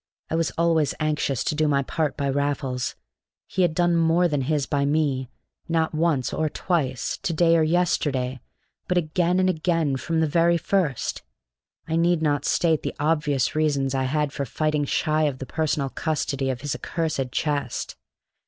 [0.31, 2.95] I was always anxious to do my part by Raffles;
[3.45, 5.29] he had done more than his by me,
[5.69, 8.39] not once or twice, to day or yesterday,
[8.87, 11.21] but again and again from the very first.
[11.87, 15.89] I need not state the obvious reasons I had for fighting shy of the personal
[15.89, 17.95] custody of his accursed chest.